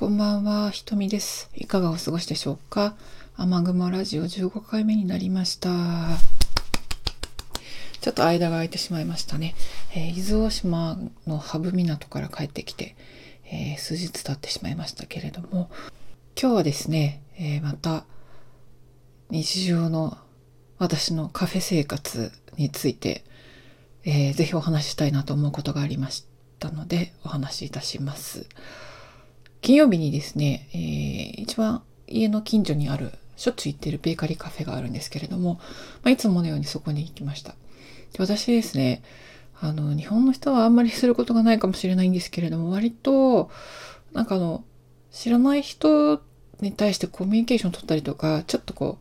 [0.00, 1.50] こんばんは、ひとみです。
[1.54, 2.96] いかがお過ごしでしょうか？
[3.36, 5.68] 雨雲ラジオ15回目になりました。
[8.00, 9.54] ちょっと間が空いてしまいましたね。
[9.94, 12.96] えー、伊豆大島のハブ港から帰ってきて、
[13.44, 15.68] えー、数日経ってしまいましたけれども、
[16.34, 18.06] 今日はですね、えー、また
[19.28, 20.16] 日常の
[20.78, 23.22] 私のカフェ生活について、
[24.06, 26.24] えー、ぜひお話ししたいなと思うことがありまし
[26.58, 28.46] たので、お話しいたします。
[29.60, 35.54] 金曜日にですね、えー、一番家の近所にある、しょっちゅう行ってるベーカリーカフェがあるんですけれども、
[36.02, 37.52] まあ、いつものようにそこに行きました。
[38.12, 39.02] で私ですね、
[39.60, 43.50] あの、日本の人はあんまりすることがないかもしれないんですけれども、割と、
[44.12, 44.64] なんかあの、
[45.12, 46.22] 知らない人
[46.60, 48.98] に対してコミュニケーション取ったりとか、ちょっとこ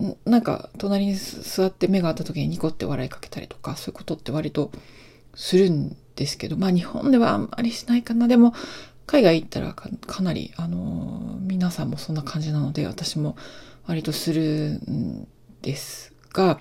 [0.00, 4.70] う、なんか隣に座って目が合った時にニコって笑いかけたりとか、そういうことって割と
[5.34, 8.28] するんですけど、まあ日本ではあんまりしないかな。
[8.28, 8.54] でも、
[9.10, 13.36] 海外行ったらかなり、あの皆さんもそんな感じなので、私も
[13.84, 15.26] 割とするん
[15.62, 16.60] ですが、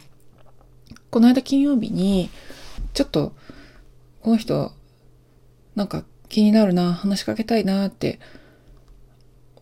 [1.11, 2.31] この間金曜日に、
[2.95, 3.35] ちょっと、
[4.21, 4.71] この人、
[5.75, 8.19] なんか気になるな、話しかけたいなって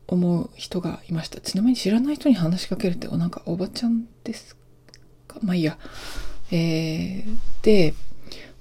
[0.07, 1.41] 思う人がいました。
[1.41, 4.55] ちなみに知らない人に話しかけるって、なんかおばちゃんです
[5.27, 5.39] か？
[5.43, 5.77] まあいいや。
[6.51, 7.93] えー、で、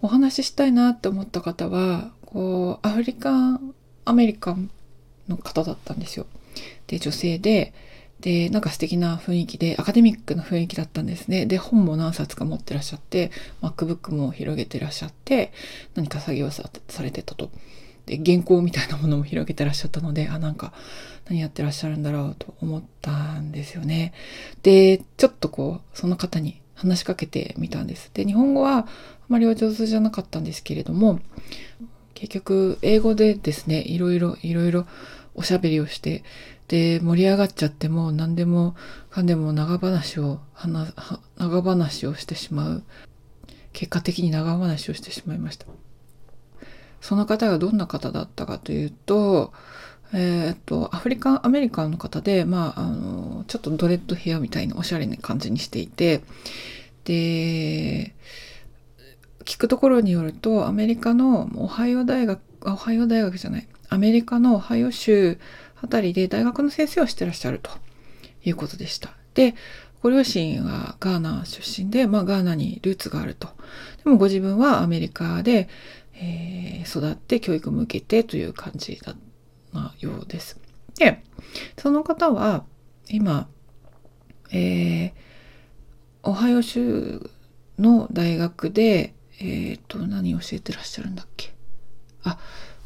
[0.03, 3.61] お話ししたいなって思った方は、こう、アフリカ
[4.07, 4.71] アメリカン
[5.29, 6.27] の方だったんですよ。
[6.87, 7.75] で、女性で、
[8.21, 11.45] で、なんか素敵な雰囲気で、アカデミックな雰囲気だったんですね。
[11.45, 15.53] で、本も何冊か持ってらっしゃって、MacBook も広げてらっしゃって、
[15.95, 16.71] 何か作業さ
[17.03, 17.51] れてたと。
[18.07, 20.73] で、原稿みたいなものも広げてらっしゃったので、あ、なんか、
[21.29, 24.15] 何やってらっしゃるんだろうと思ったんですよね。
[24.63, 28.11] で、ちょっとこう、その方に話しかけてみたんです。
[28.15, 28.87] で、日本語はあ
[29.29, 31.21] まりお上手じゃなかったんですけれども、
[32.17, 34.87] 結局、英語でですね、いろいろ、いろいろ
[35.35, 36.25] おしゃべりをして、
[36.67, 38.75] で、盛り上がっちゃっても何でも
[39.11, 40.41] かんでも長話を、
[41.37, 42.83] 長話をしてしまう。
[43.75, 45.67] 結果的に長話をしてしまいました。
[47.03, 49.53] その方がどんな方だったかというと、
[50.15, 56.23] えっ、と、アフリカン、アメリカンの方で、まあ、あの、ちょっとドレッドヘアみたいなおしゃれな感じにしていて、
[57.05, 58.15] で、
[59.47, 65.39] 聞くところによると、アメリカのオハイオ大学、オハイオ大学じゃない、アメリカのオハイオ州
[65.81, 67.71] あたりで大学の先生をしてらっしゃると
[68.45, 69.15] いうことでした。
[69.35, 69.55] で、
[70.03, 73.49] ご両親はガーナ出身で、まあガーナにルーツがあると。
[74.05, 75.69] でもご自分はアメリカで、
[76.15, 79.15] えー、育って教育も受けてという感じだ
[79.73, 80.59] なようです。
[80.99, 81.23] で、
[81.79, 82.65] その方は
[83.09, 83.49] 今、
[84.53, 85.13] えー、
[86.23, 87.31] オハイオ州
[87.79, 91.53] の大学で、えっ、ー、と、何教えてらっしゃるんだっけ？
[92.25, 92.39] あ、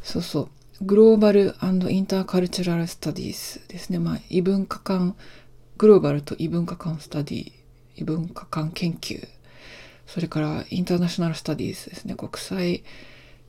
[0.03, 0.49] そうそう。
[0.84, 1.55] グローバル
[1.91, 3.99] インターカルチュラルスタディーズですね。
[3.99, 5.15] まあ、異文化間、
[5.77, 7.53] グローバルと異文化間スタディ、
[7.97, 9.28] 異文化間研究。
[10.06, 12.15] それからインターナショナルスタディーズですね。
[12.15, 12.82] 国際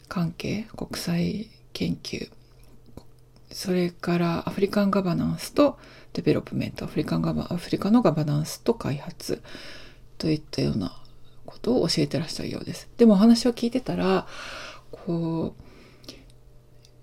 [0.08, 2.30] 関係、国際研究。
[3.50, 5.80] それからアフリカンガバナンスと
[6.14, 6.86] デベロップメント。
[6.86, 9.42] アフリカンガバ、アフリカのガバナンスと開発
[10.18, 11.01] といったような
[11.46, 12.90] ことを教えてらっしゃるようです。
[12.98, 14.28] でもお話を聞いてたら、
[14.92, 15.64] こう、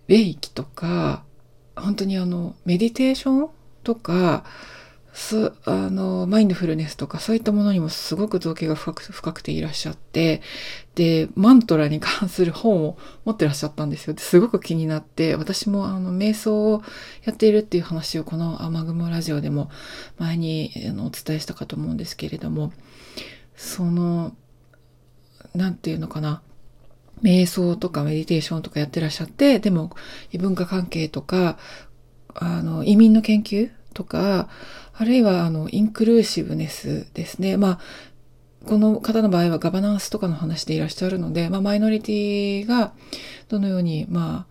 [0.09, 1.25] 霊気とか、
[1.76, 3.49] 本当にあの、メディテーション
[3.84, 4.44] とか、
[5.19, 10.41] す、あの、マインドフルネスとかそういったものにもすごく造形が深く深くていらっしゃって、
[10.94, 14.15] で、マントラに関する本を持ってらっしゃったんですよ。
[14.16, 16.82] すごく気になって、私もあの、瞑想を
[17.25, 19.70] やっているっていう話をこの雨雲ラジオでも
[20.19, 22.72] 前にあのお伝えしたかと思うんですけれども、
[23.59, 24.35] その、
[25.55, 26.41] なんていうのかな。
[27.23, 29.91] 瞑想とかメディテーションとかやってらっしゃって、でも
[30.31, 31.59] 異文化関係とか、
[32.33, 34.49] あの、移民の研究とか、
[34.95, 37.57] あるいはあの、インクルーシブネスですね。
[37.57, 37.79] まあ、
[38.65, 42.93] この方の場合はガバナンスとかの話でいらっしゃるので、まあ、マイノリティが
[43.49, 44.47] どのように、ま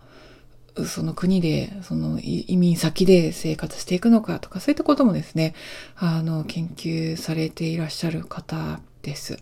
[0.76, 5.54] あ、その国で、その移民先で生活していくのかとか、そういったこともですね、
[5.96, 9.38] あの、研究されていらっしゃる方です。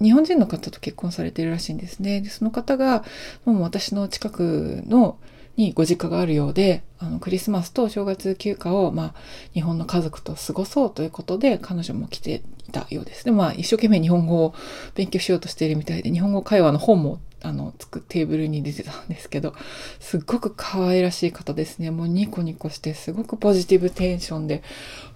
[0.00, 2.20] 日本人の方と結婚されているらしいんですね。
[2.20, 3.04] でその方が、
[3.44, 5.18] もう私の近くの、
[5.56, 9.14] にご実家があるようで、あの、クリスマスと正月休暇を、まあ、
[9.54, 13.24] 日本の家族と過ごそうということで、彼女も来ていたようです。
[13.24, 14.54] で、まあ、一生懸命日本語を
[14.94, 19.54] 勉強しようとしているみたいで、日本語会話の本も、あの、つくテーブルに出てたんですけど、
[20.00, 21.90] すっごく可愛らしい方ですね。
[21.90, 24.62] もうニコニコして、すごくポジティブテンションで、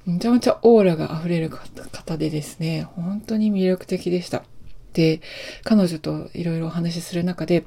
[0.07, 4.45] めちゃめちゃオーラが溢れる方でですね、本当に魅力的でした。
[4.93, 5.21] で、
[5.65, 7.65] 彼女といろいろお話しする中で、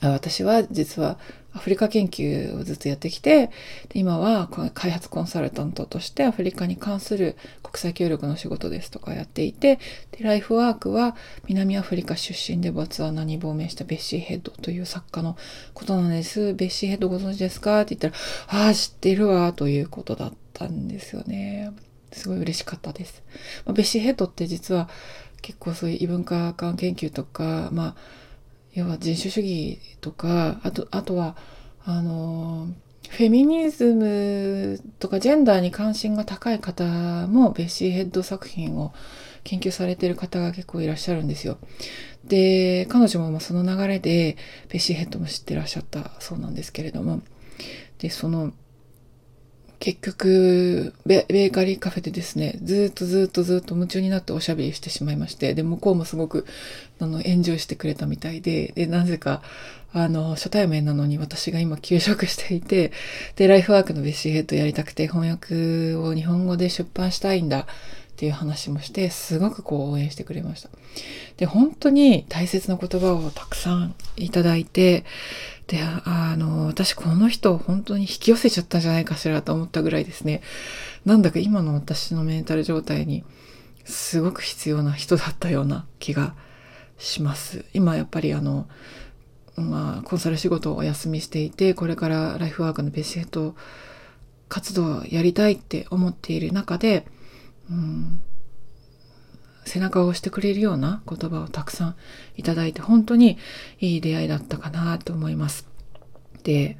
[0.00, 1.18] 私は実は
[1.54, 3.50] アフリカ研究をずっとやってきて、
[3.94, 9.78] 今は開発コンサルタントとしてアフリカに関する国際協力の仕事ですとかやっていて、
[10.12, 11.16] でライフワークは
[11.46, 15.36] 南アフリカ出身でボツワナに亡命したベッシー・ヘッドという作家の
[15.74, 16.54] ことなんです。
[16.54, 17.80] ベッシー・ヘッドご存知ですか？
[17.80, 18.16] って言った
[18.54, 21.72] ら、ああ、知ってるわ、ということだったんですよね。
[22.12, 23.22] すごい嬉しかったです。
[23.64, 24.88] まあ、ベッシー・ヘッドって実は
[25.42, 27.96] 結構そういう異文化間研究とか、まあ、
[28.74, 31.36] 要は人種主義とか、あと、あとは、
[31.84, 32.68] あの、
[33.08, 36.84] フェミニズムとかジェンダーに関心が高い方
[37.28, 38.92] もベッシーヘッド作品を
[39.44, 41.58] 研究されている方が結構いらっしゃるんですよ。
[42.24, 44.36] で、彼女もその流れで
[44.68, 47.22] ベッシーヘッドも知ってらっしゃったそうなんですけれども、
[47.98, 48.52] で、その、
[49.80, 56.46] 結局ベ、ベーカリーカフェでですね、ずっとずっとずっと夢中になっておしゃべりしてしまいまして、で、向こうもすごく、
[57.00, 59.42] あの、エンジョイしてくれたみたいで、で、なぜか、
[59.92, 62.92] あの、初対面なのに私が今休職していて、
[63.36, 67.66] で、ライフワークのベッシーヘッドやりたくて翻訳を日本語で出版したいんだ。
[68.18, 70.70] っていう話もして、すごくこう応援してくれました。
[71.36, 75.04] で、本当に大切な言葉をたくさんいただいて、
[75.68, 80.42] で、あの、私この人本当に引き寄せちゃったんじゃないかしらと思ったぐらいですね。
[81.04, 83.22] なんだか今の私のメンタル状態に
[83.84, 86.34] すごく必要な人だったような気が
[86.98, 87.66] します。
[87.72, 88.66] 今やっぱりあの、
[89.54, 93.54] まあ、コンサル仕事をお休みしていて、これからライフワークのベースヘッド
[94.48, 97.06] 活動をやりたいって思っている中で、
[99.64, 101.96] 背中を押してくれるような言葉をたくさん
[102.36, 103.38] いただいて、本当に
[103.80, 105.68] いい出会いだったかなと思います。
[106.42, 106.78] で、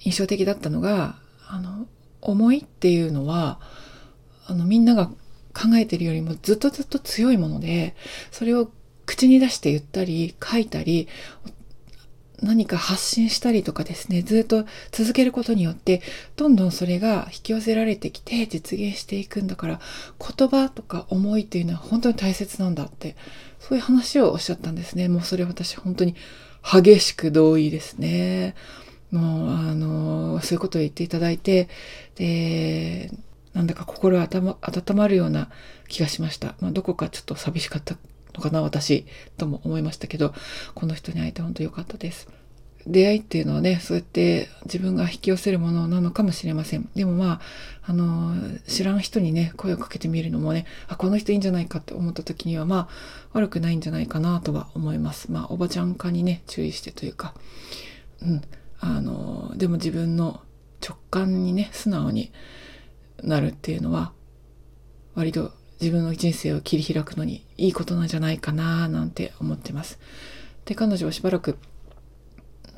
[0.00, 1.16] 印象的だったのが、
[1.46, 1.86] あの、
[2.20, 3.60] 思いっていうのは、
[4.46, 7.94] あの、みんなが考えてるよりもずっとずっと強いもので、
[8.30, 8.70] それを
[9.06, 11.08] 口に出して言ったり、書いたり、
[12.42, 16.02] 何か発信したりとかですね、ずっと続けることによって、
[16.36, 19.80] どんどんそれが引き寄せられてきて実現していくんだから、
[20.18, 23.16] 言葉とか思いっていうのは本当に大切なんだって、
[23.60, 25.08] そういう話をおっしゃったんですね。
[25.08, 26.14] もうそれ私本当に
[26.62, 28.54] 激しく同意ですね。
[29.10, 31.68] もう、あの、そういうことを言っていただいて、
[32.16, 33.10] で、
[33.52, 34.56] なんだか心温
[34.94, 35.48] まるような
[35.88, 36.56] 気がしました。
[36.60, 37.96] まあ、どこかちょっと寂しかった
[38.34, 40.34] のかな、私、とも思いましたけど、
[40.74, 42.28] この人に会えて本当良かったです。
[42.86, 46.88] 出会いっていうのはね、そうやって自分が引き寄せるものなのかもしれません。
[46.94, 47.40] でもまあ、
[47.86, 48.34] あの、
[48.66, 52.88] 知らん人にね、声をかけてみるのもね、あ、この人いいんじゃないかって思った時には、まあ、
[53.32, 55.32] 悪くないんじゃないかなとは思います。
[55.32, 57.34] まあ、おばちゃん化にね、注意してというか、
[58.20, 58.42] うん。
[58.80, 60.42] あの、でも自分の
[60.86, 62.32] 直感にね、素直に
[63.22, 64.12] なるっていうのは、
[65.14, 69.98] 割と自分の人生を切り開くのにいいことなんじゃないかななんて思ってます。
[70.64, 71.58] で、彼女はしばらく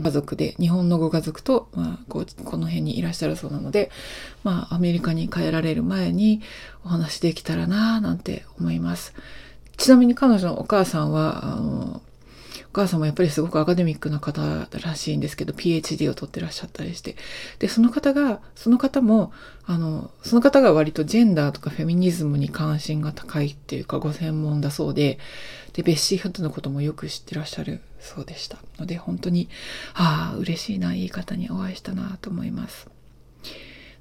[0.03, 3.91] 家族で、日本のご家族と、まあ、こう、この辺にいらっしゃるそうなので、
[4.45, 6.43] まあ、アメリカに帰られる前に
[6.85, 9.15] お話できたらななんて思います。
[9.77, 12.03] ちなみに彼女のお母さんは、あの、
[12.77, 17.17] 母さんもやっぱりすごくアカデミックな方らしいんですけど、PhD を取ってらっしゃったりして。
[17.59, 19.33] で、その方が、その方も、
[19.65, 25.19] あの、その方が割とジェンダーとかフェミニズムに関心が高いっていうか、ご専門だそうで、
[25.73, 28.59] で、ベッシーフットのこともよく知ってらっしゃるそうでした。
[28.79, 29.49] ので、本当に、
[29.95, 32.91] ああ、嬉しいな、いい方にお会いしたなと思います。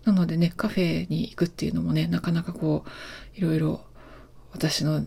[0.04, 3.86] なのでね、カフェに行くっていうのもね、なかなかこう、いろいろ
[4.52, 5.06] 私の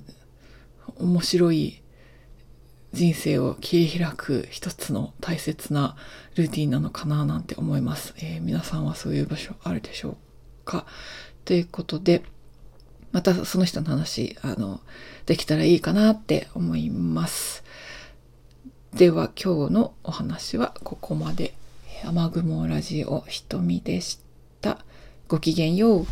[0.97, 1.83] 面白い
[2.93, 5.97] 人生を切り開く一つの大切な
[6.35, 8.15] ルーティンなのかななんて思います。
[8.19, 10.17] えー、皆さんはそういう場所あるでしょう
[10.65, 10.87] か？
[11.45, 12.23] ということで、
[13.13, 14.81] またその人の話、あの、
[15.27, 17.65] できたらいいかなって思います。
[18.95, 21.55] では今日のお話はここまで。
[22.05, 24.21] 雨雲ラジオひとみでし
[24.61, 24.85] た。
[25.27, 26.07] ごきげんよう。